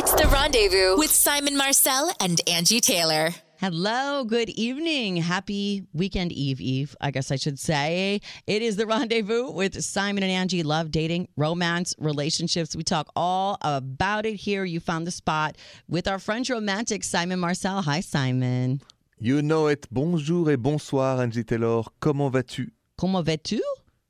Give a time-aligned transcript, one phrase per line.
[0.00, 3.30] It's the rendezvous with Simon Marcel and Angi Taylor.
[3.58, 5.16] Hello, good evening.
[5.16, 8.20] Happy weekend eve, Eve, I guess I should say.
[8.46, 10.64] It is the rendezvous with Simon and Angi.
[10.64, 12.76] Love, dating, romance, relationships.
[12.76, 14.64] We talk all about it here.
[14.64, 15.56] You found the spot
[15.88, 17.82] with our French romantic, Simon Marcel.
[17.82, 18.80] Hi, Simon.
[19.18, 19.88] You know it.
[19.90, 21.82] Bonjour et bonsoir, Angi Taylor.
[21.98, 22.70] Comment vas-tu?
[22.96, 23.60] Comment vas-tu?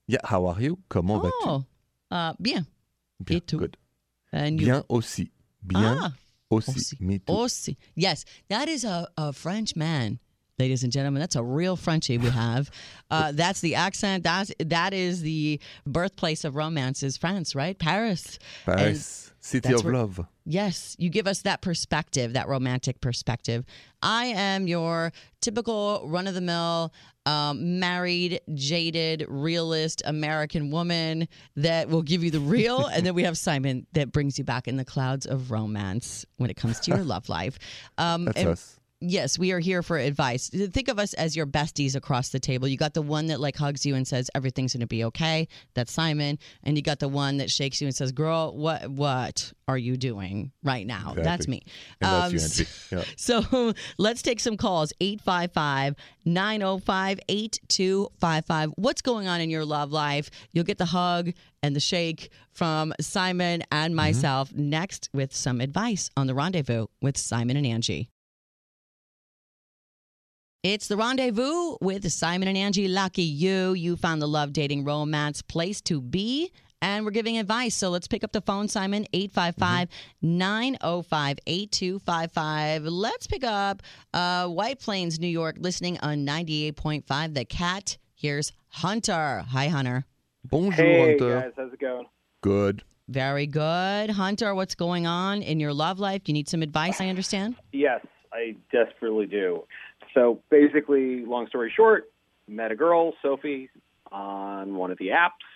[0.07, 0.77] Yeah, how are you?
[0.91, 1.49] Comment vas-tu?
[1.49, 1.65] Oh,
[2.11, 2.67] uh, bien.
[3.25, 3.57] Bien, et tout.
[3.57, 3.79] good.
[4.31, 4.67] And you?
[4.67, 5.31] Bien aussi.
[5.63, 6.13] Bien Ah,
[6.51, 6.71] aussi.
[6.71, 6.97] aussi.
[7.29, 7.77] Aussi.
[7.97, 10.19] Yes, that is a, a French man,
[10.59, 11.21] ladies and gentlemen.
[11.21, 12.71] That's a real Frenchie we have.
[13.11, 14.25] Uh, that's the accent.
[14.25, 17.79] That's that is the birthplace of romance is France, right?
[17.79, 18.39] Paris.
[18.67, 20.21] And Paris, city of where- love.
[20.51, 23.67] Yes, you give us that perspective, that romantic perspective.
[24.03, 25.13] I am your
[25.43, 26.91] typical run of the mill,
[27.27, 32.87] um, married, jaded, realist American woman that will give you the real.
[32.87, 36.49] and then we have Simon that brings you back in the clouds of romance when
[36.49, 37.59] it comes to your love life.
[37.99, 38.75] Um, That's and- us.
[39.01, 40.49] Yes, we are here for advice.
[40.49, 42.67] Think of us as your besties across the table.
[42.67, 45.47] You got the one that like hugs you and says everything's going to be okay.
[45.75, 49.53] That's Simon, and you got the one that shakes you and says, "Girl, what what
[49.69, 51.63] are you doing right now?" That's me.
[52.01, 52.69] That's Um, you, Angi.
[52.99, 53.05] Yeah.
[53.17, 55.95] So let's take some calls 855
[56.25, 58.73] 905 8255.
[58.77, 60.29] What's going on in your love life?
[60.53, 61.31] You'll get the hug
[61.63, 67.17] and the shake from Simon and myself next with some advice on the rendezvous with
[67.17, 68.09] Simon and Angi.
[70.65, 72.93] It's the rendezvous with Simon and Angi.
[72.93, 73.75] Lucky you.
[73.75, 76.51] You found the love, dating, romance place to be.
[76.83, 77.75] And we're giving advice.
[77.77, 79.89] So let's pick up the phone, Simon, 855
[80.23, 82.83] 905 8255.
[82.85, 87.35] Let's pick up uh, White Plains, New York, listening on 98.5.
[87.35, 87.97] The cat.
[88.15, 89.45] Here's Hunter.
[89.49, 90.07] Hi, Hunter.
[90.45, 91.41] Bonjour, Hey Hunter.
[91.41, 92.07] guys, how's it going?
[92.41, 92.83] Good.
[93.09, 94.11] Very good.
[94.11, 96.25] Hunter, what's going on in your love life?
[96.25, 97.57] Do you need some advice, I understand.
[97.73, 99.65] Yes, I desperately do.
[100.19, 102.11] So basically, long story short,
[102.49, 103.71] met a girl, Sophie,
[104.11, 105.47] on one of the apps.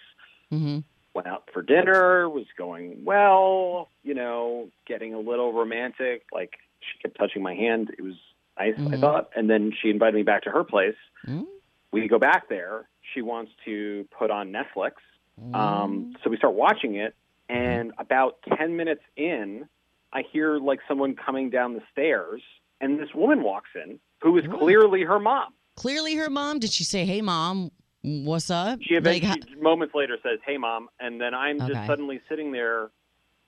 [0.51, 0.79] hmm
[1.15, 6.23] Went out for dinner, was going well, you know, getting a little romantic.
[6.33, 7.91] Like she kept touching my hand.
[7.99, 8.15] It was
[8.59, 9.01] nice, I Mhm.
[9.01, 9.31] thought.
[9.37, 10.97] And then she invited me back to her place.
[11.27, 11.47] Mm.
[11.91, 12.89] We go back there.
[13.13, 14.93] She wants to put on Netflix.
[15.41, 15.55] Mm-hmm.
[15.55, 17.15] Um, so we start watching it,
[17.49, 19.69] and about 10 minutes in,
[20.13, 22.43] I hear like someone coming down the stairs,
[22.81, 25.53] and this woman walks in who is clearly her mom.
[25.77, 26.59] Clearly, her mom.
[26.59, 27.71] Did she say, "Hey, mom,
[28.03, 30.89] what's up?" She Like, eventually, moments later, says, Hey, mom.
[31.01, 31.73] And then I'm Okay.
[31.73, 32.91] just suddenly sitting there,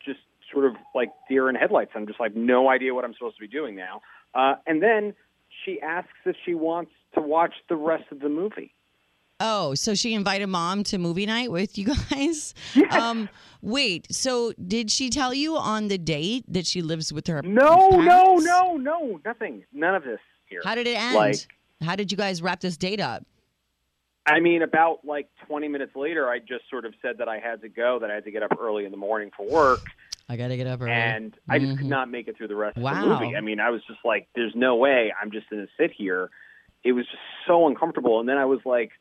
[0.04, 0.20] just
[0.52, 1.92] sort of like deer in headlights.
[1.94, 4.00] I'm just like, no idea what I'm supposed to be doing now.
[4.34, 5.14] Uh, and then
[5.64, 8.72] she asks if she wants to watch the rest of the movie.
[9.40, 12.54] Oh, so she invited mom to movie night with you guys?
[12.90, 13.28] Um,
[13.62, 17.88] wait, so did she tell you on the date that she lives with her No,
[17.90, 19.64] no, no, no, nothing.
[19.72, 20.20] None of this
[20.54, 20.62] here.
[20.64, 21.14] How did it end?
[21.14, 21.36] Like,
[21.82, 23.24] How did you guys wrap this date up?
[24.26, 27.60] I mean, about like 20 minutes later, I just sort of said that I had
[27.62, 29.80] to go, that I had to get up early in the morning for work,
[30.30, 30.92] I got to get up early.
[30.92, 31.78] and I just Mhm.
[31.78, 33.36] could not make it through the rest of the movie.
[33.36, 36.30] I mean, I was just like, there's no way I'm just going to sit here.
[36.84, 38.20] It was just so uncomfortable.
[38.20, 38.92] And then I was like,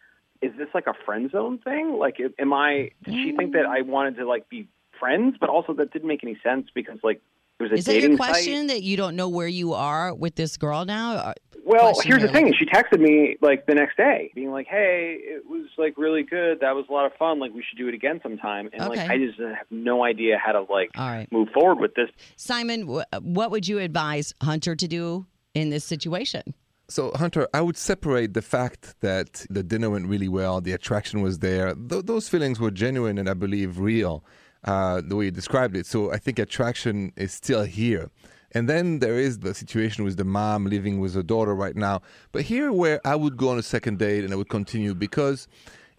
[0.41, 1.93] is this like a friend zone thing?
[1.97, 4.67] Like, am I, did she think that I wanted to like be
[4.99, 7.21] friends, but also that didn't make any sense because like
[7.59, 8.29] it was a Is that dating your site.
[8.29, 11.13] question that you don't know where you are with this girl now?
[11.15, 11.33] Uh,
[11.65, 12.47] Well, question here's the thing.
[12.47, 16.23] like- She texted me like the next day, being like, "Hey, it was like really
[16.23, 16.59] good.
[16.59, 17.39] That was a lot of fun.
[17.39, 20.51] Like we should do it again sometime." And like I just have no idea how
[20.51, 21.31] to like All right.
[21.31, 22.09] move forward with this.
[22.35, 26.53] Simon, wh- what would you advise Hunter to do in this situation?
[26.89, 31.21] So, Hunter, I would separate the fact that the dinner went really well, the attraction
[31.21, 31.73] was there.
[31.75, 34.25] Th- those feelings were genuine and I believe real,
[34.65, 35.85] uh, the way you described it.
[35.85, 38.09] So, I think attraction is still here.
[38.55, 42.01] And then there is the situation with the mom living with her daughter right now.
[42.31, 45.47] But here, where I would go on a second date and I would continue because.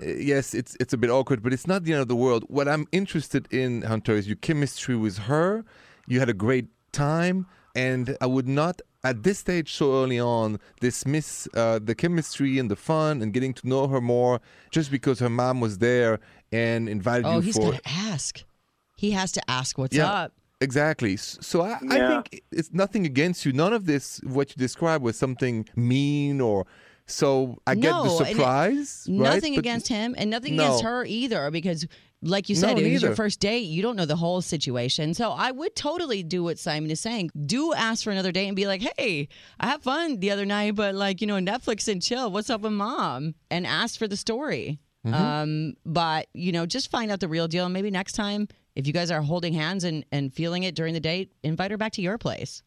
[0.03, 2.43] uh, Yes, it's it's a bit awkward, but it's not the end of the world.
[2.49, 5.65] What I'm interested in, Hunter, is your chemistry with her.
[6.11, 7.47] You had a great time,
[7.77, 8.77] and I would not,
[9.10, 13.55] at this stage so early on, dismiss uh, the chemistry and the fun and getting
[13.55, 14.41] to know her more
[14.77, 16.19] just because her mom was there
[16.51, 17.72] and invited Oh, you he's for.
[17.72, 17.81] to
[18.13, 18.43] ask.
[18.97, 20.11] He has to ask what's Yeah.
[20.11, 20.33] up.
[20.61, 21.17] Exactly.
[21.17, 23.53] So I, I think it's nothing against you.
[23.53, 26.67] None of this, what you described, was something mean or.
[27.07, 29.07] So I get the and it- surprise.
[29.11, 29.19] right?
[29.35, 30.65] Nothing But- against him and nothing No.
[30.65, 31.87] against her either because
[32.23, 33.67] like you No, said, it was your first date.
[33.67, 35.13] You don't know the whole situation.
[35.13, 37.31] So I would totally do what Simon is saying.
[37.45, 39.29] Do ask for another date and be like, hey,
[39.61, 42.31] I had fun the other night, but like, you know, Netflix and chill.
[42.33, 43.35] What's up with mom?
[43.51, 44.79] And ask for the story.
[45.07, 45.15] Mm-hmm.
[45.15, 47.67] Um, but, you know, just find out the real deal.
[47.67, 50.94] And maybe next time if you guys are holding hands and, and feeling it during
[50.94, 52.62] the date, invite her back to your place.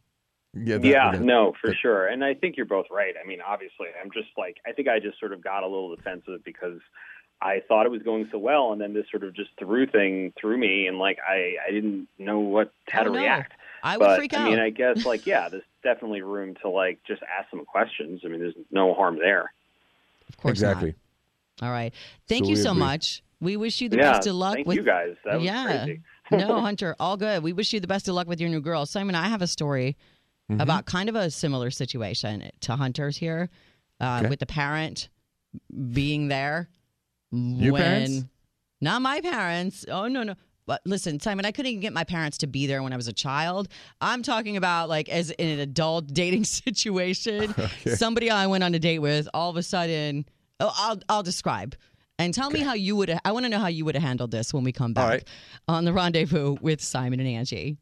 [0.54, 2.08] Yeah, that- yeah, that- no, for that- sure.
[2.08, 3.14] And I think you're both right.
[3.22, 5.96] I mean, obviously, I'm just like, I think I just sort of got a little
[5.96, 6.80] defensive because
[7.42, 10.34] I thought it was going so well, and then this sort of just threw thing
[10.40, 13.20] through me, and like I, I didn't know what how Oh, to no.
[13.20, 13.54] react.
[13.84, 14.40] I would but freak out.
[14.40, 14.50] I out.
[14.50, 18.22] mean, I guess like yeah, there's definitely room to like just ask some questions.
[18.26, 19.52] I mean, there's no harm there.
[20.30, 20.70] of course not.
[20.72, 20.96] exactly.
[21.62, 21.94] All right.
[22.28, 22.80] Thank So you so agree.
[22.80, 23.22] much.
[23.40, 25.16] We wish you the yeah, best of luck thank with you guys.
[25.26, 25.84] That was yeah.
[25.86, 26.02] crazy.
[26.32, 27.44] no, Hunter, all good.
[27.44, 28.86] We wish you the best of luck with your new girl.
[28.86, 29.96] Simon, I have a story
[30.50, 30.62] Mm-hmm.
[30.62, 33.50] about kind of a similar situation to Hunter's here
[34.00, 34.30] uh, Okay.
[34.30, 35.10] with the parent
[35.92, 36.70] being there.
[37.34, 38.24] Your when, parents?
[38.80, 39.84] Not my parents.
[39.92, 40.36] Oh, no, no.
[40.66, 43.10] But listen, Simon, I couldn't even get my parents to be there when I was
[43.10, 43.68] a child.
[44.00, 47.54] I'm talking about like as in an adult dating situation.
[47.86, 50.26] Somebody I went on a date with, all of a sudden,
[50.62, 51.76] oh, I'll I'll describe.
[52.20, 53.16] And tell me how you would.
[53.24, 55.24] I want to know how you would have handled this when we come back right.
[55.68, 57.78] on the rendezvous with Simon and Angi.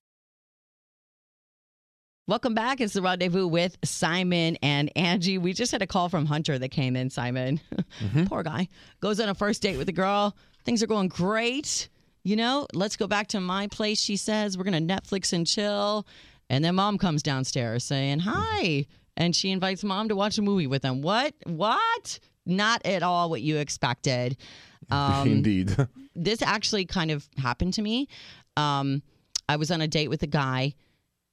[2.28, 2.82] Welcome back.
[2.82, 5.40] It's the rendezvous with Simon and Angi.
[5.40, 7.62] We just had a call from Hunter that came in, Simon.
[8.02, 8.24] Mm-hmm.
[8.28, 8.68] Poor guy.
[9.00, 10.36] Goes on a first date with a girl.
[10.66, 11.88] Things are going great.
[12.24, 14.58] You know, let's go back to my place, she says.
[14.58, 16.08] We're going to Netflix and chill.
[16.50, 18.88] And then mom comes downstairs saying, Hi.
[19.16, 21.02] And she invites mom to watch a movie with them.
[21.02, 21.36] What?
[21.46, 22.20] What?
[22.46, 24.38] Not at all what you expected.
[24.92, 25.76] Um, Indeed.
[26.16, 28.08] this actually kind of happened to me.
[28.56, 29.02] Um,
[29.50, 30.76] I was on a date with a guy,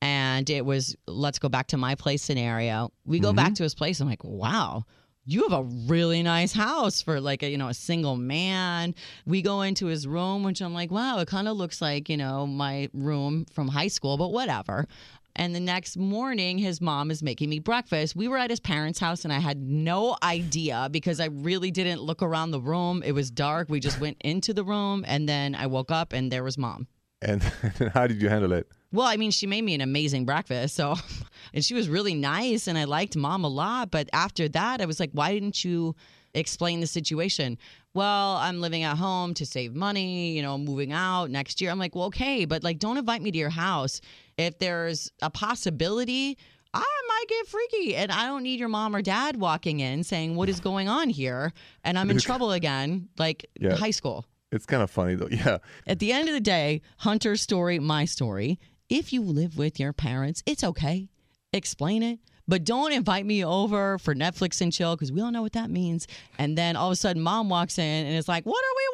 [0.00, 2.93] and it was let's go back to my place scenario.
[3.05, 4.00] We go back to his place.
[4.00, 4.85] I'm like, wow.
[5.25, 8.94] You have a really nice house for like a you know a single man.
[9.26, 12.17] We go into his room, which I'm like, wow, it kind of looks like you
[12.17, 14.88] know my room from high school, but whatever.
[15.34, 18.14] And the next morning, his mom is making me breakfast.
[18.14, 22.02] We were at his parents' house, and I had no idea because I really didn't
[22.02, 23.02] look around the room.
[23.05, 23.69] It was dark.
[23.70, 26.87] We just went into the room, and then I woke up, and there was mom.
[27.23, 27.43] and
[27.94, 28.69] how did you handle it?
[28.93, 30.75] Well, I mean, she made me an amazing breakfast.
[30.75, 30.96] So,
[31.55, 33.90] and she was really nice, and I liked mom a lot.
[33.90, 35.96] But after that, I was like, why didn't you
[36.35, 37.58] explain the situation?
[37.94, 41.70] Well, I'm living at home to save money, you know, moving out next year.
[41.70, 44.00] I'm like, well, okay, but like, don't invite me to your house.
[44.46, 46.36] If there's a possibility,
[46.74, 50.36] I might get freaky, and I don't need your mom or dad walking in saying,
[50.36, 51.52] what is going on here?
[51.84, 53.76] And I'm in trouble again, like Yeah.
[53.76, 54.24] high school.
[54.50, 55.28] It's kind of funny though.
[55.30, 55.58] Yeah.
[55.86, 58.58] At the end of the day, Hunter's story, my story.
[58.88, 61.08] If you live with your parents, it's okay.
[61.52, 62.18] Explain it.
[62.48, 65.70] But don't invite me over for Netflix and chill because we all know what that
[65.70, 66.06] means.
[66.38, 68.86] And then all of a sudden, mom walks in and it's like, What are we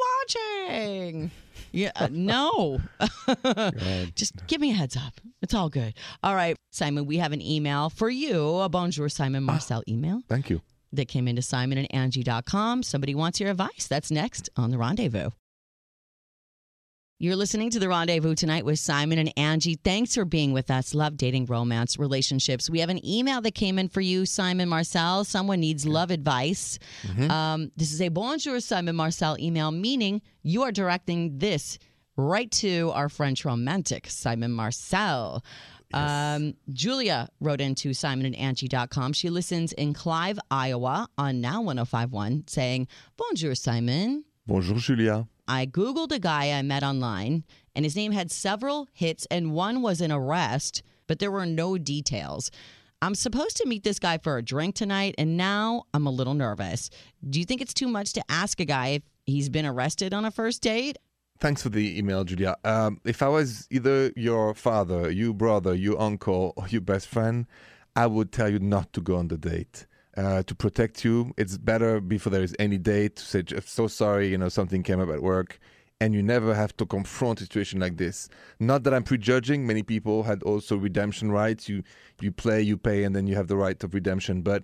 [0.68, 1.30] watching?
[1.78, 2.80] Yeah, uh, no.
[4.16, 5.20] Just give me a heads up.
[5.42, 5.94] It's all good.
[6.24, 10.50] All right, Simon, we have an email for you, a Bonjour Simon Marcel email Thank
[10.50, 10.60] you.
[10.92, 12.82] that came into simonandangie.com.
[12.82, 13.86] Somebody wants your advice.
[13.88, 15.30] That's next on The Rendezvous.
[17.20, 19.76] You're listening to The Rendezvous tonight with Simon and Angi.
[19.82, 20.94] Thanks for being with us.
[20.94, 22.70] Love dating, romance, relationships.
[22.70, 25.24] We have an email that came in for you, Simon Marcel.
[25.24, 26.78] Someone needs love advice.
[27.28, 31.80] Um, this is a Bonjour Simon Marcel email, meaning you are directing this
[32.16, 35.42] right to our French romantic, Simon Marcel.
[35.92, 39.12] Um, Julia wrote into simonandangie.com.
[39.14, 42.86] She listens in Clive, Iowa on Now 1051 saying,
[43.16, 44.22] Bonjour, Simon.
[44.46, 45.26] Bonjour, Julia.
[45.48, 47.42] I Googled a guy I met online,
[47.74, 51.78] and his name had several hits, and one was an arrest, but there were no
[51.78, 52.50] details.
[53.00, 56.34] I'm supposed to meet this guy for a drink tonight, and now I'm a little
[56.34, 56.90] nervous.
[57.28, 60.26] Do you think it's too much to ask a guy if he's been arrested on
[60.26, 60.98] a first date?
[61.38, 62.56] Thanks for the email, Julia.
[62.64, 67.46] Um, if I was either your father, your brother, your uncle, or your best friend,
[67.96, 69.86] I would tell you not to go on the date.
[70.18, 74.26] Uh, to protect you, it's better before there is any date to say, so sorry,
[74.32, 75.50] you know, something came up at work.
[76.00, 78.28] And you never have to confront a situation like this.
[78.60, 79.66] Not that I'm prejudging.
[79.66, 81.68] Many people had also redemption rights.
[81.68, 81.82] You
[82.20, 84.42] you play, you pay, and then you have the right of redemption.
[84.42, 84.62] But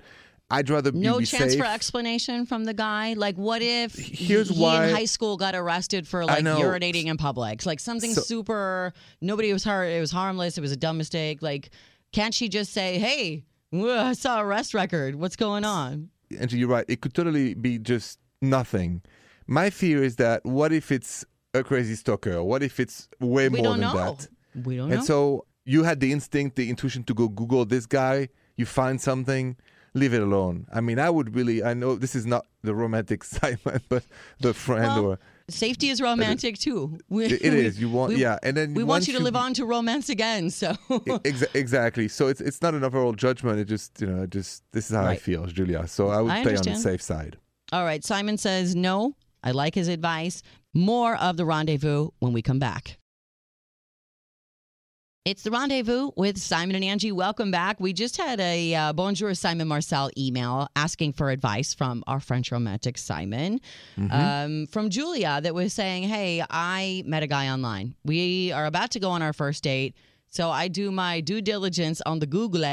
[0.51, 1.61] I'd rather No be chance safe.
[1.61, 3.15] for explanation from the guy.
[3.15, 7.17] Like, what if Here's he why- in high school got arrested for like urinating in
[7.17, 7.67] public?
[7.67, 8.93] Like something So- super.
[9.21, 9.87] Nobody was hurt.
[9.87, 10.57] It was harmless.
[10.57, 11.43] It was a dumb mistake.
[11.43, 11.71] Like,
[12.13, 13.45] can't she just say, "Hey,
[13.83, 15.17] I saw a arrest record.
[15.17, 19.03] What's going on?" and you're right, it could totally be just nothing.
[19.47, 22.43] My fear is that what if it's a crazy stalker?
[22.43, 23.95] What if it's way We more than know.
[23.95, 24.29] that?
[24.65, 24.97] We don't know.
[24.97, 29.01] And so you had the instinct, the intuition to go Google this guy, you find
[29.01, 29.57] something,
[29.95, 30.67] leave it alone.
[30.73, 34.05] I mean, I would really, I know this is not the romantic side, but
[34.41, 35.19] the friend Well, or.
[35.49, 36.99] Safety is romantic too.
[37.09, 37.79] We, It is.
[37.85, 38.39] You want, we- yeah.
[38.43, 40.51] And then We want you to live on to romance again.
[40.51, 42.09] So Exa- exactly.
[42.09, 43.59] So it's it's not an overall judgment.
[43.59, 45.87] It just you know just this is how I feel, Julia.
[45.87, 47.37] So I would I stay on the safe side.
[47.73, 48.03] All right.
[48.05, 49.17] Simon says no.
[49.43, 50.43] I like his advice.
[50.73, 52.99] More of the rendezvous when we come back.
[55.25, 57.11] It's the rendezvous with Simon and Angi.
[57.11, 57.81] Welcome back.
[57.81, 62.53] We just had a uh, Bonjour Simon Marcel email asking for advice from our French
[62.53, 63.59] romantic Simon
[64.11, 67.95] um, from Julia that was saying, Hey, I met a guy online.
[68.05, 69.97] We are about to go on our first date.
[70.29, 72.67] So I do my due diligence on the Google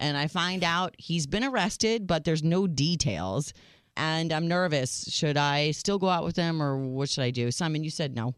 [0.00, 3.54] and I find out he's been arrested, but there's no details.
[3.96, 5.04] And I'm nervous.
[5.12, 7.52] Should I still go out with him or what should I do?
[7.52, 8.34] Simon, you said no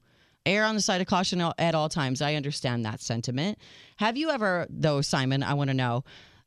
[0.46, 2.22] err on the side of caution at all times.
[2.22, 3.58] I understand that sentiment.
[3.96, 6.04] Have you ever, though, Simon, I want to know,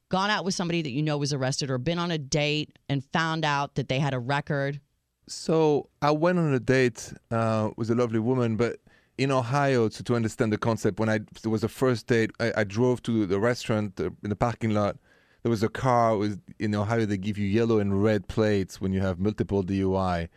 [0.10, 3.04] gone out with somebody that you know was arrested or been on a date and
[3.06, 4.80] found out that they had a record?
[5.28, 8.78] So I went on a date uh, with a lovely woman, but
[9.20, 12.54] in Ohio, to, to understand the concept, when I it was the first date, I,
[12.58, 14.98] I drove to the restaurant uh, in the parking lot.
[15.44, 16.14] There was a car.
[16.14, 19.64] It was in Ohio they give you yellow and red plates when you have multiple
[19.64, 20.30] DUI,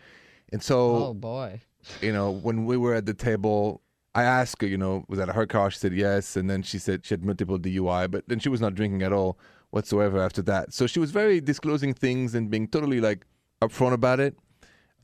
[0.52, 1.60] and so Oh, boy.
[2.00, 3.82] You know, when we were at the table,
[4.14, 5.70] I asked her, you know, was that her car?
[5.70, 8.60] She said yes, and then she said she had multiple DUI, but then she was
[8.60, 9.38] not drinking at all
[9.70, 10.72] whatsoever after that.
[10.72, 13.26] So she was very disclosing things and being totally like
[13.62, 14.36] upfront about it.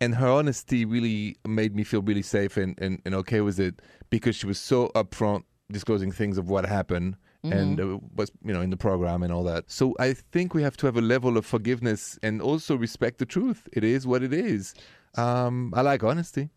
[0.01, 3.81] And her honesty really made me feel really safe and, and, and okay with it
[4.11, 5.43] because she was so upfront
[5.73, 9.45] disclosing things of what happened and uh, was you know in the program and all
[9.45, 9.65] that.
[9.71, 13.27] So I think we have to have a level of forgiveness and also respect the
[13.27, 13.69] truth.
[13.73, 14.75] It is what it is.
[15.17, 16.51] Um, I like honesty.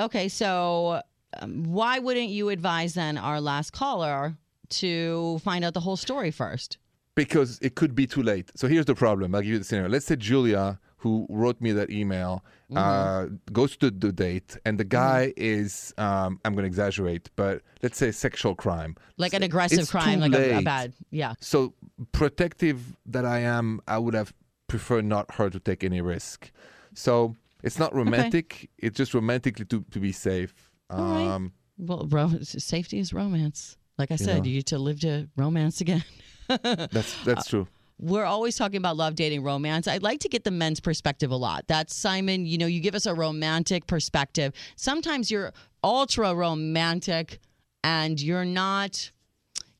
[0.00, 1.02] Okay, so
[1.40, 4.36] um, why wouldn't you advise then our last caller
[4.70, 6.78] to find out the whole story first?
[7.14, 8.50] because it could be too late.
[8.54, 9.34] So here's the problem.
[9.34, 9.90] I'll give you the scenario.
[9.90, 12.44] Let's say Julia, who wrote me that email,
[12.74, 17.62] uh, goes to the date, and the guy is, um, I'm going to exaggerate, but
[17.82, 18.96] let's say sexual crime.
[19.18, 21.34] Like an aggressive It's crime, like a, a bad, yeah.
[21.40, 21.74] So
[22.12, 24.32] protective that I am, I would have
[24.68, 26.50] preferred not her to take any risk.
[26.94, 28.70] So it's not romantic.
[28.78, 30.54] It's just romantically to, to be safe.
[30.90, 31.26] All right.
[31.34, 33.76] Um, Well, ro- safety is romance.
[33.98, 34.50] Like I said, know.
[34.50, 36.04] you to live to romance again.
[36.48, 37.66] That's that's true.
[37.98, 39.86] We're always talking about love, dating, romance.
[39.86, 41.64] I'd like to get the men's perspective a lot.
[41.68, 44.52] That's Simon, you know, you give us a romantic perspective.
[44.74, 45.52] Sometimes you're
[45.84, 47.38] ultra romantic
[47.84, 49.12] and you're not,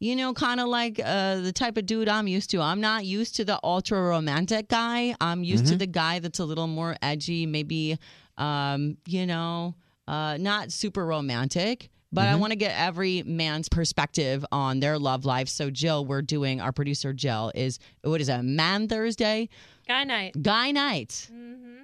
[0.03, 2.61] you know, kind of like uh, the type of dude I'm used to.
[2.61, 5.15] I'm not used to the ultra romantic guy.
[5.21, 7.97] I'm used to the guy that's a little more edgy, maybe,
[8.37, 9.77] um, you know,
[10.09, 11.89] uh, not super romantic.
[12.13, 15.49] But I want to get every man's perspective on their love life.
[15.49, 19.49] So, Jill, we're doing our producer, Jill, is what is it, Man Thursday?
[19.87, 20.35] Guy night.
[20.43, 21.31] Guy night.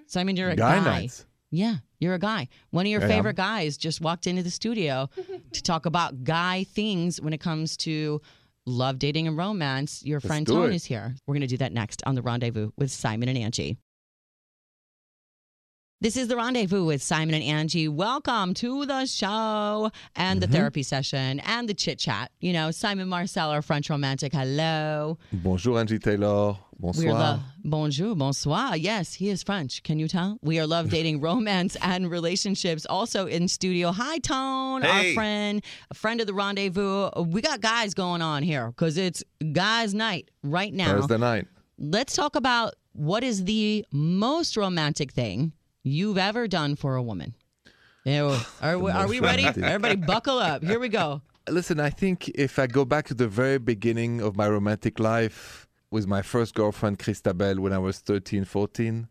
[0.07, 0.85] So, I mean, you're a Guy guy.
[0.85, 1.25] nights.
[1.51, 2.49] Yeah, you're a guy.
[2.71, 3.11] One of your I am.
[3.11, 5.09] favorite guys just walked into the studio
[5.53, 8.21] to talk about guy things when it comes to
[8.67, 10.03] love, dating, and romance.
[10.05, 10.75] Your friend do Tone it.
[10.75, 11.15] is here.
[11.27, 13.79] We're going to do that next on The Rendezvous with Simon and Angi.
[16.01, 17.89] This is The Rendezvous with Simon and Angi.
[17.89, 20.55] Welcome to the show and the Mm-hmm.
[20.55, 22.31] therapy session and the chit chat.
[22.41, 24.33] You know, Simon Marcel, our French romantic.
[24.33, 25.19] Hello.
[25.33, 26.57] Bonjour, Angi Taylor.
[26.81, 27.41] We're love.
[27.65, 28.77] Bonjour, bonsoir.
[28.77, 29.83] Yes, he is French.
[29.83, 30.39] Can you tell?
[30.43, 32.87] We are love, dating, romance, and relationships.
[32.87, 33.91] Also in studio.
[33.91, 37.11] Hi, Tone, our friend, a friend of the rendezvous.
[37.25, 41.01] We got guys going on here because it's guys' night right now.
[41.01, 41.47] Thursday night.
[41.79, 47.35] Let's talk about what is the most romantic thing you've ever done for a woman.
[48.05, 48.37] Ew.
[48.63, 49.45] Are, we, are we ready?
[49.45, 50.63] Everybody, buckle up.
[50.63, 51.23] Here we go.
[51.51, 55.68] Listen, I think if I go back to the very beginning of my romantic life
[55.91, 59.09] with my first girlfriend, Christabel, when I was 13, 14,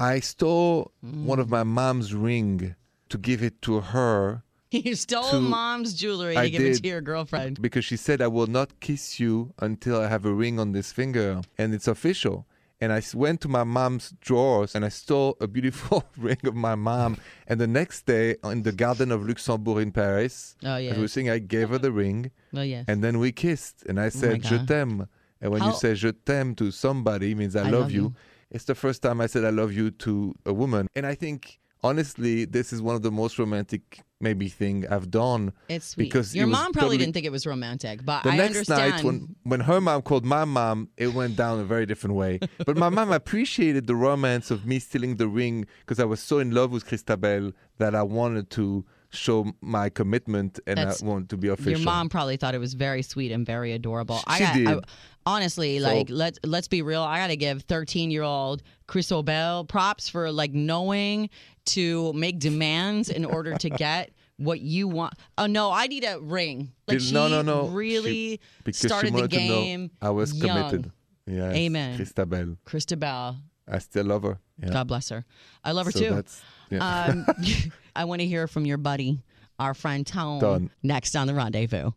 [0.00, 1.24] I stole mm.
[1.24, 2.74] one of my mom's ring
[3.08, 6.88] to give it to her You stole To- mom's jewelry to I give it to
[6.88, 7.60] your girlfriend.
[7.62, 10.92] because she said, I will not kiss you until I have a ring on this
[10.92, 11.40] finger.
[11.56, 12.46] And it's official.
[12.80, 16.74] And I went to my mom's drawers and I stole a beautiful ring of my
[16.74, 17.16] mom.
[17.46, 20.90] And the next day, in the Garden of Luxembourg in Paris, Oh, yeah.
[20.90, 22.30] as we were saying, I gave her the ring.
[22.52, 22.84] Well, yes.
[22.86, 25.08] And then we kissed, and I oh, said, "Je t'aime."
[25.40, 27.90] And when How- you say "je t'aime" to somebody, it means I, I love, love
[27.92, 28.02] you.
[28.02, 28.14] you.
[28.50, 31.58] It's the first time I said I love you to a woman, and I think
[31.84, 35.52] honestly, this is one of the most romantic maybe thing I've done.
[35.68, 36.04] It's sweet.
[36.06, 38.90] because Your mom probably totally- didn't think it was romantic, but The I next understand.
[38.96, 42.40] night, when when her mom called my mom, it went down a very different way.
[42.66, 46.40] But my mom appreciated the romance of me stealing the ring because I was so
[46.40, 51.28] in love with Christabel that I wanted to show my commitment and That's- I want
[51.30, 51.72] to be official.
[51.72, 54.20] your mom probably thought it was very sweet and very adorable.
[54.26, 54.68] I She got, did.
[54.68, 54.80] I,
[55.26, 57.02] honestly, So- like let's let's be real.
[57.02, 61.30] I got to give 13 year old Chris Chrisobel props for like knowing
[61.66, 65.14] to make demands in order to get what you want.
[65.38, 66.72] Oh no, I need a ring.
[66.86, 67.68] Like she no, no, no.
[67.68, 69.90] really She- started the wanted to know game.
[70.02, 70.56] I was young.
[70.70, 70.92] committed.
[71.26, 71.54] Yes.
[71.56, 71.96] Amen.
[71.96, 72.56] Christabel.
[72.64, 73.36] Christabel,
[73.70, 74.38] I still love her.
[74.62, 74.70] Yeah.
[74.70, 75.24] God bless her.
[75.64, 76.14] I love her so too.
[76.14, 77.04] that's yeah.
[77.04, 77.26] Um,
[77.96, 79.22] I want to hear from your buddy,
[79.58, 80.70] our friend Tone, Done.
[80.82, 81.90] next on the rendezvous.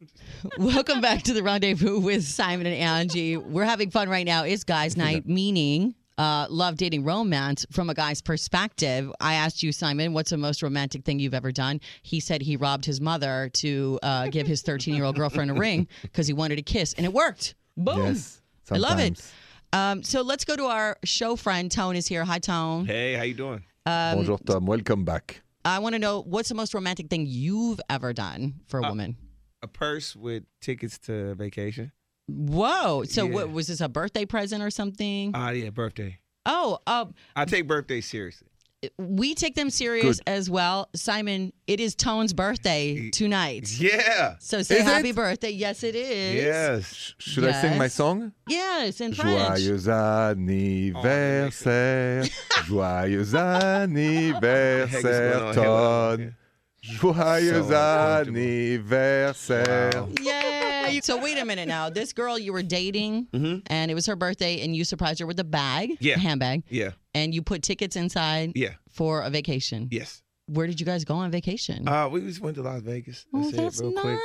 [0.58, 3.36] Welcome back to the rendezvous with Simon and Angi.
[3.36, 4.44] We're having fun right now.
[4.44, 9.12] It's guys' night, meaning uh, love, dating, romance from a guy's perspective.
[9.20, 11.80] I asked you, Simon, what's the most romantic thing you've ever done?
[12.02, 15.54] He said he robbed his mother to uh, give his 13 year old girlfriend a
[15.54, 17.54] ring because he wanted a kiss, and it worked.
[17.76, 18.06] Boom.
[18.06, 18.40] Yes.
[18.70, 19.20] I love it.
[19.72, 19.98] Sometimes.
[19.98, 21.70] Um, so let's go to our show friend.
[21.70, 22.24] Tone is here.
[22.24, 22.86] Hi, Tone.
[22.86, 23.64] Hey, how you doing?
[23.86, 24.66] Um, Bonjour, Tom.
[24.66, 25.42] Welcome back.
[25.64, 28.88] I want to know what's the most romantic thing you've ever done for a Uh,
[28.90, 29.16] woman?
[29.62, 31.92] A purse with tickets to vacation.
[32.28, 33.04] Whoa.
[33.04, 33.34] So yeah.
[33.34, 35.32] what was this a birthday present or something?
[35.34, 36.18] Ah, yeah, birthday.
[36.46, 38.48] oh, uh, I take birthdays seriously.
[38.98, 40.28] We take them serious Good.
[40.28, 40.88] as well.
[40.94, 43.70] Simon, it is Tone's birthday tonight.
[43.78, 44.36] Yeah.
[44.40, 45.16] So say Is happy it?
[45.16, 45.50] birthday.
[45.50, 46.42] Yes, it is.
[46.42, 46.90] Yes.
[46.94, 48.32] Sh- should I sing my song?
[48.48, 49.60] Yes, in French.
[49.60, 52.28] Joyeux anniversaire, oh,
[52.66, 53.34] joyeux
[53.84, 56.34] anniversaire, Ton.
[56.82, 58.38] Joyeux So uncomfortable.
[58.38, 59.90] anniversaire.
[59.94, 60.08] Wow.
[60.20, 61.00] Yay.
[61.02, 61.88] So wait a minute now.
[61.90, 63.62] This girl you were dating, Mhm.
[63.66, 66.14] and it was her birthday, and you surprised her with a bag, Yeah.
[66.14, 66.90] a handbag, Yeah.
[67.14, 68.74] and you put tickets inside Yeah.
[68.90, 69.88] for a vacation.
[69.90, 70.22] Yes.
[70.46, 71.86] Where did you guys go on vacation?
[71.86, 73.24] Uh, we just went to Las Vegas.
[73.32, 74.02] oh, That's, that's real nice.
[74.02, 74.18] quick.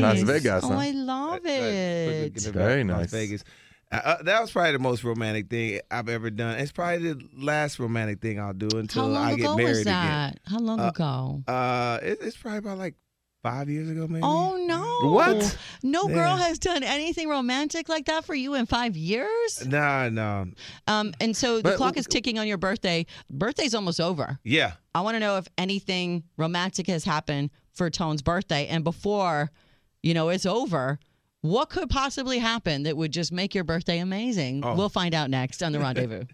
[0.00, 0.32] Las away.
[0.38, 0.72] Vegas, Oh.
[0.72, 1.56] I love Right, right.
[1.56, 2.32] it.
[2.34, 3.10] Quick, Very Las.
[3.10, 3.44] Vegas.
[3.92, 6.58] Uh, that was probably the most romantic thing I've ever done.
[6.60, 9.84] It's probably the last romantic thing I'll do until I get married was again.
[9.94, 10.38] that?
[10.46, 11.42] How long Uh, ago?
[11.48, 12.94] Uh, it, it's probably about like
[13.42, 14.22] five years ago, maybe.
[14.22, 15.10] Oh no!
[15.10, 15.58] What?
[15.82, 19.66] No girl has done anything romantic like that for you in five years.
[19.66, 20.46] Nah, no.
[20.86, 23.06] Um, and so the But- clock is ticking on your birthday.
[23.28, 24.38] Birthday's almost over.
[24.44, 24.74] Yeah.
[24.94, 29.50] I want to know if anything romantic has happened for Tone's birthday, and before,
[30.02, 30.98] you know, it's over.
[31.42, 34.62] What could possibly happen that would just make your birthday amazing?
[34.62, 34.74] Oh.
[34.74, 36.24] We'll find out next on the rendezvous.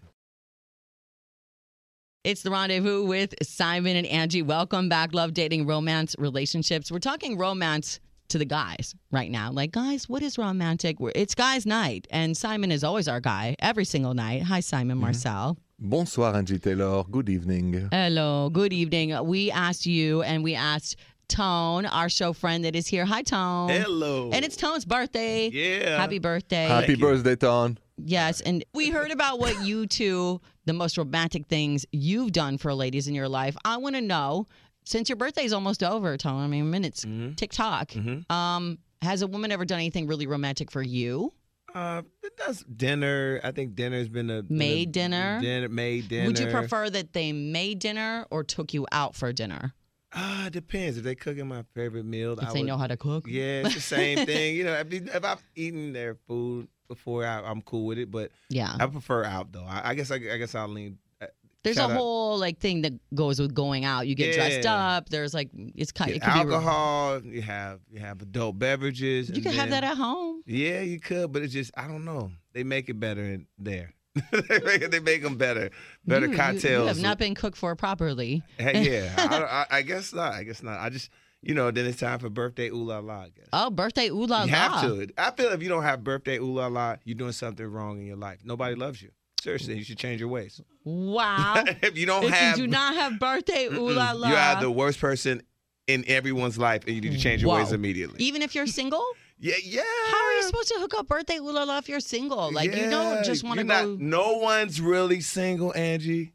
[2.25, 4.45] It's the rendezvous with Simon and Angi.
[4.45, 6.91] Welcome back, love, dating, romance, relationships.
[6.91, 9.49] We're talking romance to the guys right now.
[9.49, 10.97] Like, guys, what is romantic?
[11.15, 14.43] It's guys' night, and Simon is always our guy every single night.
[14.43, 15.05] Hi, Simon mm-hmm.
[15.05, 15.57] Marcel.
[15.79, 17.05] Bonsoir, Angi Taylor.
[17.05, 17.87] Good evening.
[17.93, 19.15] Hello, good evening.
[19.25, 23.05] We asked you, and we asked Tone, our show friend that is here.
[23.05, 23.69] Hi, Tone.
[23.69, 24.29] Hello.
[24.31, 25.49] And it's Tone's birthday.
[25.49, 25.97] Yeah.
[25.97, 26.65] Happy birthday.
[26.67, 27.05] Happy Thank you.
[27.05, 27.77] birthday, Ton.
[27.97, 32.73] Yes, and we heard about what you two, the most romantic things you've done for
[32.73, 33.57] ladies in your life.
[33.65, 34.45] I want to know,
[34.85, 36.41] since your birthday's almost over, Tone.
[36.41, 37.35] I mean, minutes, Mhm.
[37.35, 37.89] TikTok.
[37.89, 38.31] Mhm.
[38.31, 41.33] Um, has a woman ever done anything really romantic for you?
[41.75, 42.01] Uh,
[42.37, 43.39] that's dinner.
[43.43, 45.39] I think dinner's been a been a- Made dinner?
[45.41, 46.27] Dinner made dinner.
[46.27, 49.73] Would you prefer that they made dinner or took you out for dinner?
[50.13, 50.97] Ah, it depends.
[50.97, 53.25] If they cooking my favorite meal, If I they would, know how to cook?
[53.27, 54.55] Yeah, it's the same thing.
[54.55, 58.09] You know, if, if I've eaten their food before, I, I'm cool with it.
[58.09, 58.73] But Yeah.
[58.79, 59.65] I prefer out though.
[59.65, 60.97] I, I guess I, I guess I'll lean.
[61.21, 61.25] uh,
[61.63, 64.07] There's a out- whole like thing that goes with going out.
[64.07, 65.09] You get dressed up.
[65.09, 66.13] There's like it's kind.
[66.13, 67.21] get It alcohol.
[67.23, 69.27] You have you have adult beverages.
[69.29, 70.41] You and could have that at home.
[70.45, 72.31] Yeah, you could, but it's just I don't know.
[72.53, 73.93] They make it better in there.
[74.89, 75.69] they, make them better,
[76.05, 76.81] better mm, You- you- cocktails.
[76.83, 78.43] You have not been cooked for properly.
[78.57, 80.33] Hey, yeah, I, I, I guess not.
[80.33, 80.79] I guess not.
[80.79, 81.09] I just
[81.41, 83.25] you know then it's time for birthday ooh la la.
[83.53, 84.43] Oh, birthday ooh la la.
[84.45, 85.07] you have to.
[85.17, 88.05] I feel if you don't have birthday ooh la la, you're doing something wrong in
[88.05, 88.39] your life.
[88.43, 89.11] Nobody loves you.
[89.41, 90.59] Seriously, you should change your ways.
[90.83, 91.63] Wow.
[91.81, 94.61] if you don't if have, you do not have birthday ooh la la, you are
[94.61, 95.43] the worst person
[95.87, 98.21] in everyone's life, and you need to change your ways immediately.
[98.21, 99.05] even if you're single,
[99.39, 99.81] Yeah, yeah.
[100.09, 102.51] how are you supposed to hook up birthday ooh la la if you're single?
[102.51, 103.89] Like you don't just want to you're go.
[103.91, 106.31] not- No one's really single, Angi.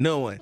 [0.00, 0.40] No one,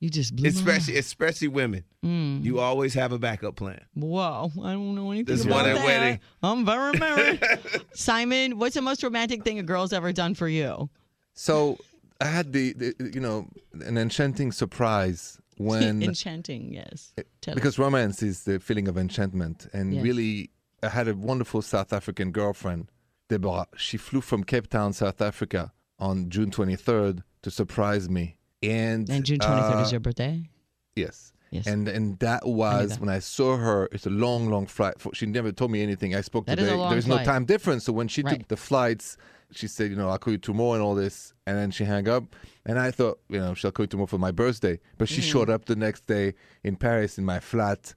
[0.00, 1.84] you just blew my especially especially women.
[2.04, 2.44] Mm.
[2.44, 3.80] You always have a backup plan.
[3.94, 5.84] Whoa, I don't know anything This about one at that.
[5.84, 6.20] wedding.
[6.42, 7.42] I'm very married.
[7.94, 10.88] Simon, what's the most romantic thing a girl's ever done for you?
[11.34, 11.78] So
[12.20, 13.48] I had the, the you know,
[13.84, 17.12] an enchanting surprise when Enchanting, yes.
[17.40, 17.54] Tell us.
[17.56, 20.02] because romance is the feeling of enchantment and Yes.
[20.04, 20.50] really
[20.82, 22.90] i had a wonderful south african girlfriend
[23.28, 29.08] deborah she flew from cape town south africa on june 23rd to surprise me and
[29.10, 30.48] and June 23rd uh, is your birthday?
[30.94, 31.66] yes Yes.
[31.68, 33.00] and and that was that.
[33.00, 33.88] when I saw her.
[33.92, 34.94] It's a long, long flight.
[35.12, 36.12] She never told me anything.
[36.14, 36.76] I spoke That to is a the.
[36.78, 37.84] long There's no time difference.
[37.84, 38.40] So when she Right.
[38.40, 39.16] took the flights,
[39.52, 41.34] she said, you know, I'll call you tomorrow and all this.
[41.46, 42.24] And then she hung up.
[42.66, 44.80] And I thought, you know, she'll call you tomorrow for my birthday.
[44.98, 45.30] But she Mm-hmm.
[45.30, 46.34] showed up the next day
[46.64, 47.94] in Paris in my flat.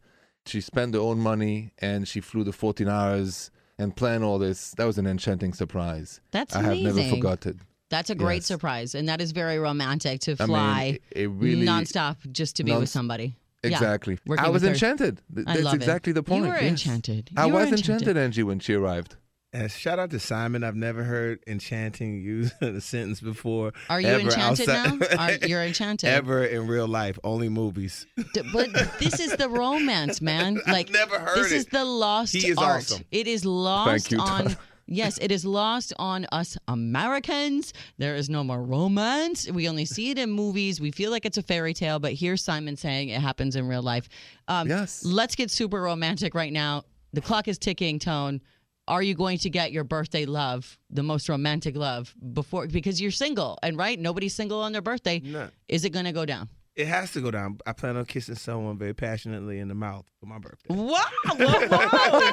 [0.49, 4.71] She spent her own money and she flew the 14 hours and planned all this.
[4.71, 6.21] That was an enchanting surprise.
[6.31, 7.61] That's I have never forgotten.
[7.89, 8.45] That's a great Yes.
[8.45, 12.63] surprise, and that is very romantic to I fly mean, it, really nonstop just to
[12.63, 13.35] be with somebody.
[13.63, 14.17] Exactly.
[14.27, 15.21] working I was enchanted.
[15.33, 15.77] Th- I That's love it.
[15.77, 16.45] exactly the You point.
[16.45, 16.63] were yes.
[16.63, 17.29] enchanted.
[17.35, 18.07] I were was enchanted.
[18.07, 19.15] enchanted, Angi, when she arrived.
[19.51, 20.63] And shout out to Simon.
[20.63, 23.73] I've never heard enchanting used in a sentence before.
[23.89, 25.17] Are you ever enchanted outside- now?
[25.17, 26.07] Are, you're enchanted.
[26.07, 28.05] Ever in real life, only movies.
[28.35, 30.59] D- But this is the romance, man.
[30.67, 31.55] Like never heard this it.
[31.55, 32.77] is the lost He is art.
[32.83, 33.03] awesome.
[33.11, 34.55] It is lost you, on Tom.
[34.91, 37.73] Yes, it is lost on us Americans.
[37.99, 39.47] There is no more romance.
[39.47, 40.81] We only see it in movies.
[40.81, 43.83] We feel like it's a fairy tale, but here's Simon saying it happens in real
[43.83, 44.09] life.
[44.47, 45.05] Um, Yes.
[45.05, 46.85] Let's get super romantic right now.
[47.13, 48.41] The clock is ticking, Tone.
[48.89, 53.11] Are you going to get your birthday love, the most romantic love, before because you're
[53.11, 53.99] single and right?
[53.99, 55.21] Nobody's single on their birthday.
[55.23, 55.49] No.
[55.67, 56.49] Is it going to go down?
[56.79, 57.59] It has to go down.
[57.67, 60.73] I plan on kissing someone very passionately in the mouth for my birthday.
[60.73, 61.03] Wow!
[61.35, 62.31] Whoa, whoa.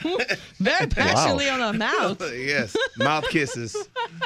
[0.58, 2.20] Very passionately on the mouth.
[2.34, 3.76] yes, mouth kisses.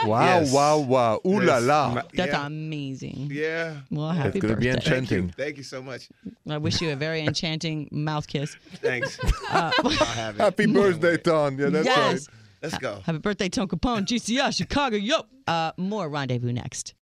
[0.05, 0.53] Wow, Yes.
[0.53, 1.20] wow, wow.
[1.27, 1.62] Ooh la Yes.
[1.64, 1.94] la.
[1.94, 2.46] Ma- That's yeah.
[2.46, 3.29] amazing.
[3.31, 3.77] Yeah.
[3.90, 4.72] Well, happy gonna be birthday.
[4.79, 5.29] enchanting.
[5.29, 5.44] Thank you.
[5.44, 6.09] Thank you so much.
[6.48, 8.57] I wish you a very enchanting mouth kiss.
[8.77, 9.18] Thanks.
[9.51, 10.38] Uh, have.
[10.38, 11.59] Happy birthday, Ton.
[11.59, 12.29] Yeah, that's yes.
[12.29, 12.37] right.
[12.62, 13.01] Let's go.
[13.05, 14.96] Happy birthday, Tone Capone, GCI, Chicago.
[14.96, 15.27] Yo.
[15.46, 16.94] Uh, more rendezvous next.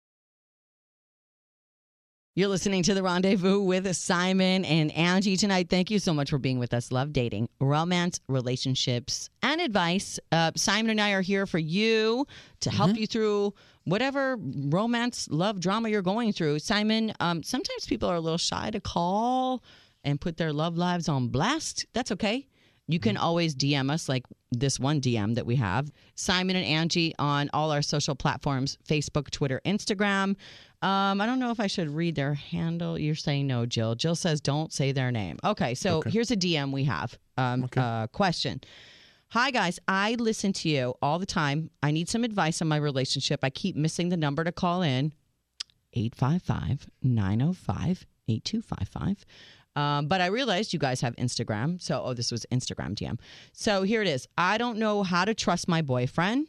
[2.37, 5.69] You're listening to the rendezvous with Simon and Angi tonight.
[5.69, 6.93] Thank you so much for being with us.
[6.93, 10.21] Love dating, romance, relationships, and advice.
[10.31, 12.25] Uh, Simon and I are here for you
[12.61, 16.61] to help you through whatever romance, love, drama you're going through.
[16.61, 19.64] Simon, um, sometimes people are a little shy to call
[20.05, 21.85] and put their love lives on blast.
[21.95, 22.47] That's okay.
[22.92, 27.12] You can always DM us, like this one DM that we have, Simon and Angi
[27.18, 30.37] on all our social platforms Facebook, Twitter, Instagram.
[30.83, 32.98] Um, I don't know if I should read their handle.
[32.98, 33.94] You're saying no, Jill.
[33.94, 35.38] Jill says don't say their name.
[35.44, 37.18] Okay, so here's a DM we have.
[37.37, 38.61] Um, uh, question.
[39.29, 39.79] Hi, guys.
[39.87, 41.70] I listen to you all the time.
[41.83, 43.40] I need some advice on my relationship.
[43.44, 45.12] I keep missing the number to call in
[45.92, 49.24] 855 905 8255.
[49.76, 51.80] Um, but I realized you guys have Instagram.
[51.80, 53.18] So, oh, this was Instagram DM.
[53.52, 54.26] So here it is.
[54.37, 56.48] I don't know how to trust my boyfriend.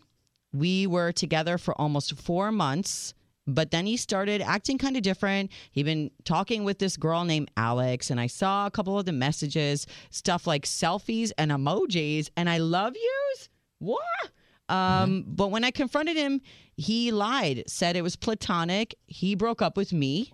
[0.53, 3.13] We were together for almost four months,
[3.47, 5.51] but then he started acting kind of different.
[5.71, 9.13] He'd been talking with this girl named Alex, and I saw a couple of the
[9.13, 13.49] messages, stuff like selfies and emojis, and I love yous.
[13.79, 14.01] What?
[14.67, 16.41] Um, But when I confronted him,
[16.75, 18.95] he lied, said it was platonic.
[19.05, 20.34] He broke up with me.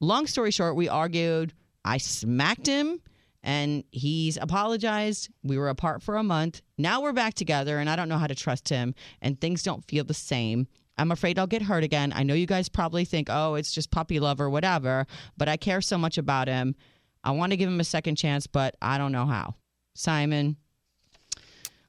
[0.00, 1.52] Long story short, we argued.
[1.84, 3.00] I smacked him
[3.42, 5.30] and he's apologized.
[5.42, 6.60] We were apart for a month.
[6.76, 9.84] Now we're back together and I don't know how to trust him and things don't
[9.86, 10.66] feel the same.
[10.98, 12.12] I'm afraid I'll get hurt again.
[12.14, 15.06] I know you guys probably think, oh, it's just puppy love or whatever,
[15.38, 16.74] but I care so much about him.
[17.24, 19.54] I want to give him a second chance, but I don't know how.
[19.94, 20.56] Simon,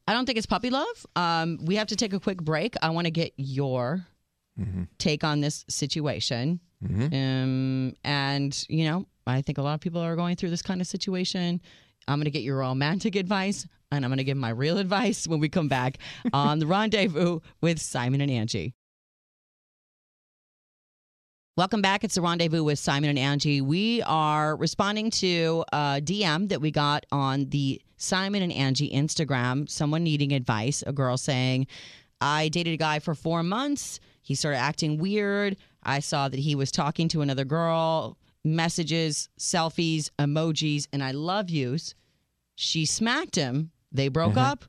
[0.08, 1.06] I don't think it's puppy love.
[1.16, 2.76] Um, we have to take a quick break.
[2.82, 4.06] I want to get your
[4.98, 6.60] take on this situation.
[7.14, 10.82] Um, and, you know, I think a lot of people are going through this kind
[10.82, 11.62] of situation.
[12.08, 15.28] I'm going to get your romantic advice and I'm going to give my real advice
[15.28, 15.98] when we come back
[16.34, 18.74] on the rendezvous with Simon and Angi.
[21.58, 22.06] Welcome back.
[22.06, 23.62] It's the rendezvous with Simon and Angi.
[23.62, 29.70] We are responding to a DM that we got on the Simon and Angi Instagram.
[29.70, 31.68] Someone needing advice, a girl saying,
[32.22, 34.00] I dated a guy for four months.
[34.22, 35.58] He started acting weird.
[35.84, 41.50] I saw that he was talking to another girl, messages, selfies, emojis, and I love
[41.50, 41.96] yous.
[42.56, 43.72] She smacked him.
[43.92, 44.52] They broke uh-huh.
[44.52, 44.66] up.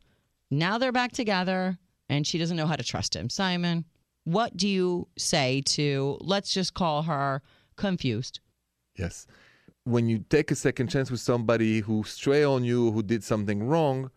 [0.51, 3.31] Now they're back together, and she doesn't know how to trust him.
[3.31, 3.85] Simon,
[4.25, 7.43] what do you say to, let's just call her
[7.77, 8.41] confused?
[8.97, 9.27] Yes.
[9.85, 13.65] When you take a second chance with somebody who stray on you, who did something
[13.65, 14.11] wrong,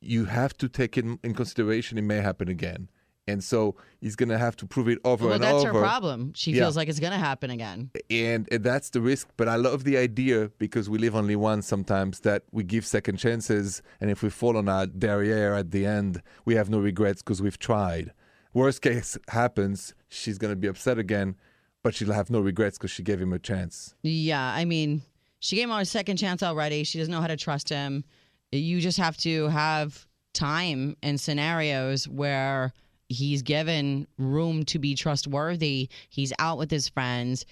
[0.00, 2.88] you have to take it in consideration it may happen again.
[3.28, 5.52] And so he's going to have to prove it over well, and over.
[5.54, 6.32] Well, that's her problem.
[6.34, 6.62] She Yeah.
[6.62, 7.90] feels like it's going to happen again.
[8.08, 9.28] and, and that's the risk.
[9.36, 13.16] But I love the idea because we live only once sometimes that we give second
[13.16, 17.20] chances, and if we fall on our derriere at the end, we have no regrets
[17.22, 18.12] because we've tried.
[18.54, 21.34] Worst case happens, she's gonna be upset again,
[21.82, 23.94] but she'll have no regrets because she gave him a chance.
[24.02, 25.02] Yeah, I mean,
[25.40, 26.84] she gave him a second chance already.
[26.84, 28.04] She doesn't know how to trust him.
[28.52, 32.72] You just have to have time and scenarios where
[33.08, 35.88] he's given room to be trustworthy.
[36.08, 37.46] He's out with his friends.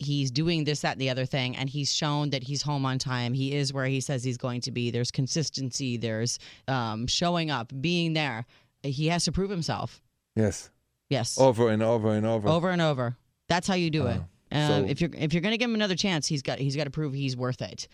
[0.00, 2.98] He's doing this, that, and the other thing, and he's shown that he's home on
[2.98, 3.34] time.
[3.34, 4.92] He is where he says he's going to be.
[4.92, 5.96] There's consistency.
[5.96, 8.46] There's um, showing up, being there.
[8.84, 10.00] He has to prove himself.
[10.36, 10.70] Yes,
[11.10, 12.48] Yes, over and over and over.
[12.48, 13.16] over and over.
[13.48, 14.20] That's how you do it.
[14.52, 16.76] Um, so- if you're if you're going to give him another chance, he's got he's
[16.76, 17.88] got to prove he's worth it.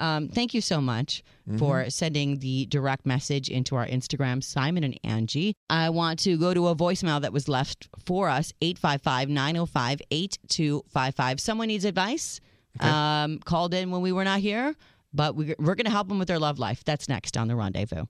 [0.00, 1.22] Um, thank you so much
[1.58, 5.54] for sending the direct message into our Instagram, Simon and Angi.
[5.70, 11.40] I want to go to a voicemail that was left for us, 855 905 8255.
[11.40, 12.40] Someone needs advice.
[12.80, 14.74] Um, called in when we were not here,
[15.12, 16.84] but we, we're going to help them with their love life.
[16.84, 18.04] That's next on the rendezvous.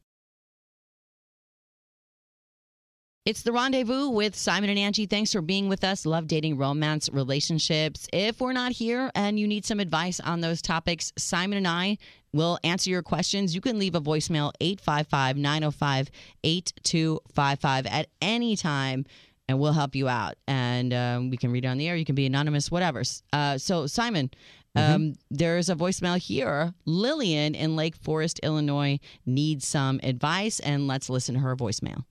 [3.29, 5.07] It's the rendezvous with Simon and Angi.
[5.07, 6.07] Thanks for being with us.
[6.07, 8.09] Love dating, romance, relationships.
[8.11, 11.99] If we're not here and you need some advice on those topics, Simon and I
[12.33, 13.55] will answer your questions.
[13.55, 16.11] You can leave a voicemail 855 905
[16.43, 19.05] 8255 at any time
[19.47, 20.37] and we'll help you out.
[20.47, 21.97] And um, we can read it on the air.
[21.97, 23.03] You can be anonymous, whatever.
[23.35, 24.31] Uh, so, Simon,
[24.75, 26.73] um, there's a voicemail here.
[26.87, 32.05] Lillian in Lake Forest, Illinois needs some advice, and let's listen to her voicemail.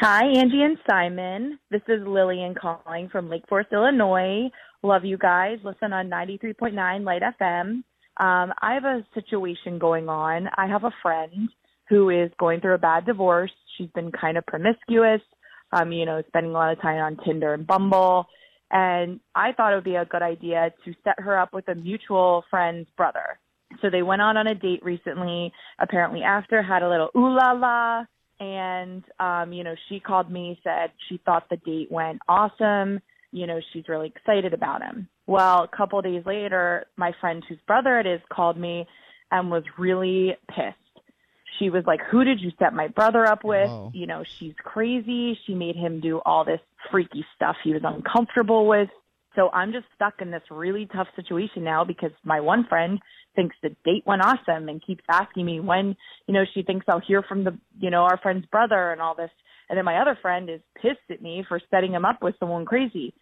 [0.00, 1.58] Hi, Angi and Simon.
[1.72, 4.48] This is Lillian calling from Lake Forest, Illinois.
[4.84, 5.58] Love you guys.
[5.64, 7.68] Listen on 93.9 Light FM.
[7.68, 7.82] Um,
[8.62, 10.46] I have a situation going on.
[10.56, 11.48] I have a friend
[11.88, 13.50] who is going through a bad divorce.
[13.76, 15.20] She's been kind of promiscuous,
[15.72, 18.26] um, you know, spending a lot of time on Tinder and Bumble.
[18.70, 21.74] And I thought it would be a good idea to set her up with a
[21.74, 23.40] mutual friend's brother.
[23.82, 27.50] So they went out on a date recently, apparently after, had a little ooh la
[27.50, 28.04] la
[28.40, 33.00] and um you know she called me said she thought the date went awesome.
[33.32, 35.08] You know she's really excited about him.
[35.26, 38.86] Well a couple of days later my friend whose brother it is called me
[39.30, 40.76] and was really pissed.
[41.58, 43.70] She was like who did you set my brother up with?
[43.92, 45.38] You know she's crazy.
[45.46, 48.88] She made him do all this freaky stuff he was uncomfortable with
[49.34, 52.98] so i'm just stuck in this really tough situation now because my one friend
[53.38, 55.94] thinks the date went awesome and keeps asking me when,
[56.26, 59.14] you know, she thinks I'll hear from the, you know, our friend's brother and all
[59.14, 59.30] this.
[59.68, 62.64] And then my other friend is pissed at me for setting him up with someone
[62.64, 63.14] crazy.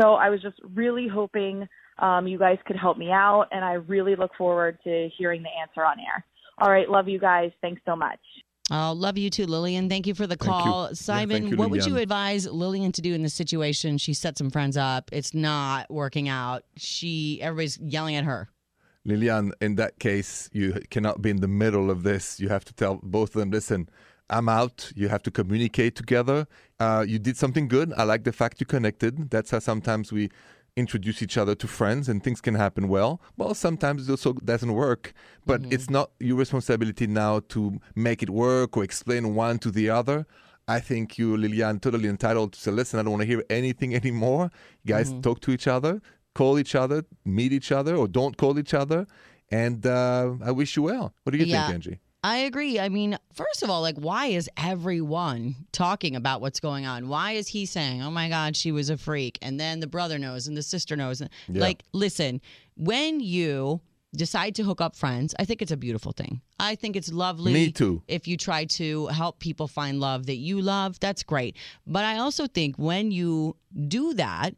[0.00, 1.66] So I was just really hoping
[1.98, 5.48] um, you guys could help me out, and I really look forward to hearing the
[5.60, 6.24] answer on air.
[6.58, 7.50] All right, love you guys.
[7.60, 8.18] Thanks so much.
[8.70, 9.88] Oh, love you too, Lillian.
[9.90, 10.88] Thank you for the call.
[10.88, 13.98] Yeah, Simon, thank you, what would you advise Lillian to do in this situation?
[13.98, 15.10] She set some friends up.
[15.12, 16.64] It's not working out.
[16.76, 18.48] She everybody's yelling at her.
[19.04, 22.40] Lillian, in that case, you cannot be in the middle of this.
[22.40, 23.90] You have to tell both of them, listen,
[24.30, 24.90] I'm out.
[24.96, 26.46] You have to communicate together.
[26.80, 27.92] Uh, you did something good.
[27.98, 29.30] I like the fact you connected.
[29.30, 30.30] That's how sometimes we
[30.76, 33.20] introduce each other to friends and things can happen well.
[33.36, 35.12] Well, sometimes it also doesn't work,
[35.46, 39.90] but it's not your responsibility now to make it work or explain one to the
[39.90, 40.26] other.
[40.66, 43.94] I think you, Lillian, totally entitled to say, listen, I don't want to hear anything
[44.02, 44.50] anymore.
[44.82, 46.00] You guys talk to each other,
[46.34, 49.06] call each other, meet each other, or don't call each other.
[49.50, 51.14] And uh, I wish you well.
[51.22, 51.66] What do you Yeah.
[51.66, 51.98] think, Angi?
[52.24, 52.80] I agree.
[52.80, 57.08] I mean, first of all, like, why is everyone talking about what's going on?
[57.08, 59.38] Why is he saying, oh my God, she was a freak?
[59.42, 61.20] And then the brother knows and the sister knows.
[61.20, 61.28] Yeah.
[61.60, 62.40] Like, listen,
[62.76, 63.82] when you
[64.16, 66.40] decide to hook up friends, I think it's a beautiful thing.
[66.58, 67.52] I think it's lovely.
[67.52, 68.02] Me too.
[68.08, 71.58] If you try to help people find love that you love, that's great.
[71.86, 73.54] But I also think when you
[73.86, 74.54] do that,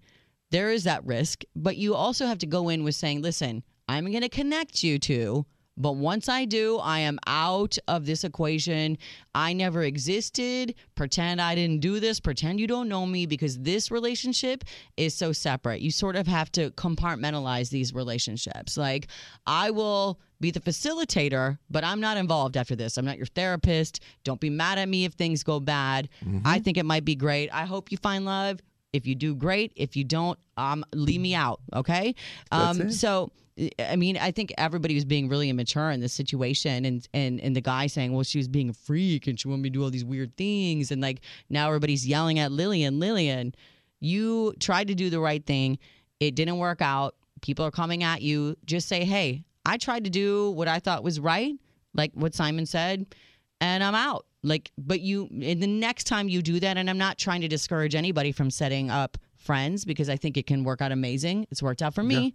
[0.53, 4.09] there is that risk, but you also have to go in with saying, listen, I'm
[4.09, 8.97] going to connect you to, but once I do, I am out of this equation.
[9.35, 10.75] I never existed.
[10.95, 12.19] Pretend I didn't do this.
[12.21, 14.65] Pretend you don't know me because this relationship
[14.97, 15.81] is so separate.
[15.83, 18.77] You sort of have to compartmentalize these relationships.
[18.77, 19.09] Like,
[19.47, 22.97] I will be the facilitator, but I'm not involved after this.
[22.97, 24.01] I'm not your therapist.
[24.25, 26.09] Don't be mad at me if things go bad.
[26.45, 27.49] I think it might be great.
[27.53, 28.61] I hope you find love.
[28.93, 29.73] If you do, great.
[29.77, 31.61] If you don't, um, leave me out.
[31.75, 32.15] Okay.
[32.51, 32.93] That's Um, it.
[32.93, 33.31] so,
[33.79, 37.57] I mean, I think everybody was being really immature in this situation, and and and
[37.57, 39.83] the guy saying, "Well, she was being a freak, and she wanted me to do
[39.83, 42.99] all these weird things," and like now everybody's yelling at Lillian.
[42.99, 43.55] Lillian,
[44.01, 45.79] you tried to do the right thing.
[46.21, 47.15] It didn't work out.
[47.41, 48.57] People are coming at you.
[48.67, 51.55] Just say, "Hey, I tried to do what I thought was right,
[51.95, 53.07] like what Simon said,
[53.61, 56.99] and I'm out." Like, but you, and the next time you do that, and I'm
[56.99, 60.83] not trying to discourage anybody from setting up friends because I think it can work
[60.83, 61.47] out amazing.
[61.51, 62.35] It's worked out for me.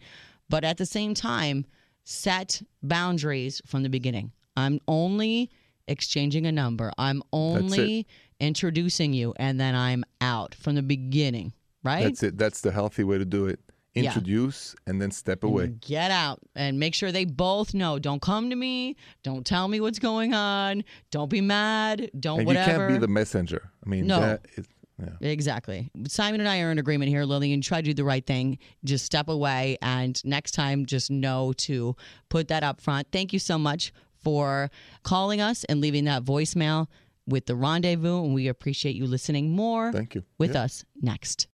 [0.52, 1.66] But at the same time,
[2.04, 4.32] set boundaries from the beginning.
[4.56, 5.50] I'm only
[5.88, 6.92] exchanging a number.
[6.98, 8.06] I'm only
[8.40, 12.04] introducing you, and then I'm out from the beginning, right?
[12.04, 12.38] That's it.
[12.38, 13.60] That's the healthy way to do it.
[13.94, 14.04] Yeah.
[14.06, 15.68] Introduce and then step away.
[15.68, 18.00] Get out and make sure they both know.
[18.00, 18.96] Don't come to me.
[19.22, 20.86] Don't tell me what's going on.
[21.12, 22.10] Don't be mad.
[22.18, 22.72] Don't And whatever.
[22.72, 23.70] you can't be the messenger.
[23.86, 24.38] I mean, No.
[24.56, 24.66] is,
[25.02, 25.28] yeah.
[25.30, 25.90] Exactly.
[26.08, 27.62] Simon and I are in agreement here, Lillian.
[27.62, 28.58] Try to do the right thing.
[28.84, 29.78] Just step away.
[29.82, 31.96] And next time, just know to
[32.30, 33.08] put that up front.
[33.12, 33.92] Thank you so much
[34.24, 34.70] for
[35.04, 36.88] calling us and leaving that voicemail
[37.28, 38.24] with the rendezvous.
[38.24, 40.24] And we appreciate you listening more Thank you.
[40.38, 40.64] with Yeah.
[40.64, 41.48] us next.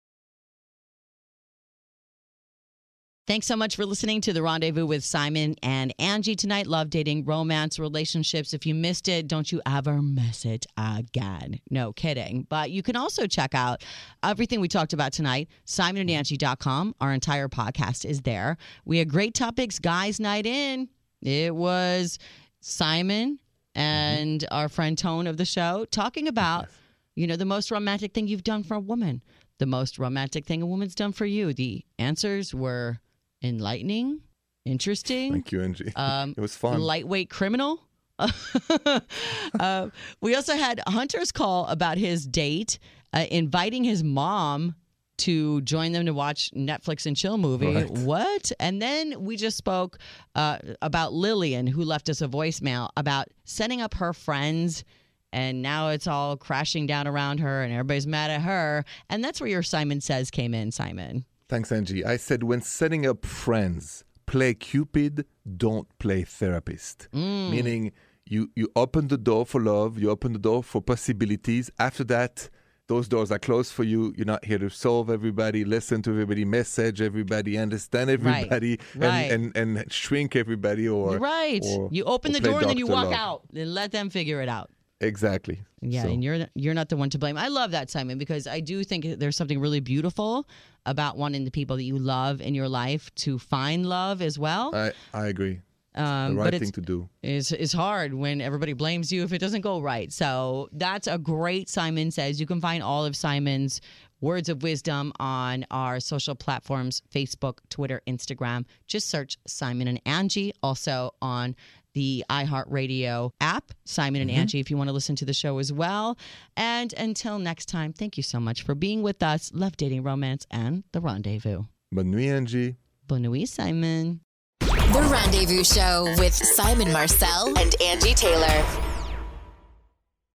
[3.27, 6.67] Thanks so much for listening to the rendezvous with Simon and Angi tonight.
[6.67, 8.53] Love dating, romance, relationships.
[8.53, 11.59] If you missed it, don't you ever miss it again.
[11.71, 12.47] No kidding.
[12.51, 13.83] But you can also check out
[14.23, 16.97] everything we talked about tonight, simonandangie.com.
[17.01, 18.59] Our entire podcast is there.
[18.85, 20.91] We had great topics, guys' night in.
[21.23, 22.19] It was
[22.61, 23.39] Simon
[23.75, 23.81] mm-hmm.
[23.81, 26.69] and our friend Tone of the show talking about
[27.15, 29.23] you know, the most romantic thing you've done for a woman,
[29.59, 31.55] the most romantic thing a woman's done for you.
[31.55, 32.99] The answers were
[33.45, 34.21] enlightening,
[34.65, 35.33] interesting.
[35.33, 35.93] Thank you, Angi.
[35.97, 36.81] Um, it was fun.
[36.81, 37.81] Lightweight criminal.
[38.19, 39.89] uh,
[40.21, 42.79] we also had Hunter's call about his date,
[43.13, 44.77] uh, inviting his mom
[45.17, 47.75] to join them to watch Netflix and chill movie.
[47.75, 47.91] Right.
[47.91, 48.51] What?
[48.59, 49.99] And then we just spoke
[50.35, 54.85] uh, about Lillian, who left us a voicemail about setting up her friends.
[55.33, 58.85] And now it's all crashing down around her, and everybody's mad at her.
[59.11, 61.25] And that's where your Simon Says came in, Simon.
[61.49, 62.05] Thanks, Angi.
[62.05, 65.27] I said when setting up friends, play Cupid,
[65.57, 67.09] don't play therapist.
[67.13, 67.51] Mm.
[67.51, 67.93] Meaning
[68.27, 71.71] you you open the door for love, you open the door for possibilities.
[71.79, 72.49] After that,
[72.87, 74.13] those doors are closed for you.
[74.17, 78.15] You're not here to solve everybody, listen to everybody, message everybody, understand Right.
[78.45, 79.31] everybody, Right.
[79.31, 81.63] And, and and shrink everybody or right.
[81.67, 83.13] or- you open the door and then you walk Love.
[83.13, 83.43] out.
[83.55, 84.71] and let them figure it out.
[85.01, 85.63] Exactly.
[85.81, 87.37] Yeah, So- and you're you're not the one to blame.
[87.37, 90.49] I love that, Simon, because I do think there's something really beautiful
[90.87, 94.75] about wanting the people that you love in your life to find love as well.
[94.75, 95.61] I, I agree.
[95.97, 97.09] Um, the right it's thing to do.
[97.23, 100.13] is is hard when everybody blames you if it doesn't go right.
[100.13, 102.41] So that's a great Simon says.
[102.41, 103.81] You can find all of Simon's
[104.21, 108.65] words of wisdom on our social platforms Facebook, Twitter, Instagram.
[108.89, 110.51] Just search Simon and Angi.
[110.65, 111.55] Also on
[111.95, 114.43] the iHeartRadio app, Simon and mm-hmm.
[114.43, 116.19] Angi, if you want to listen to the show as well.
[116.57, 119.51] And until next time, thank you so much for being with us.
[119.55, 121.63] Love dating, romance, and the rendezvous.
[121.93, 122.77] Bonne nuit, Angi.
[123.07, 124.21] Bonne nuit, Simon.
[124.61, 128.84] The Rendezvous Show with Simon Marcel and Angi Taylor.